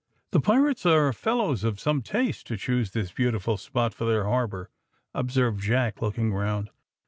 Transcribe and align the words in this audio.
"The 0.31 0.39
pirates 0.41 0.83
are 0.87 1.13
fellows 1.13 1.63
of 1.63 1.79
some 1.79 2.01
taste 2.01 2.47
to 2.47 2.57
choose 2.57 2.89
this 2.89 3.11
beautiful 3.11 3.55
spot 3.55 3.93
for 3.93 4.05
their 4.05 4.23
harbour," 4.23 4.71
observed 5.13 5.59
Jack, 5.61 6.01
looking 6.01 6.33
round. 6.33 6.71